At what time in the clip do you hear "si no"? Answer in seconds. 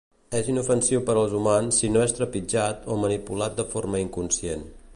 1.81-2.01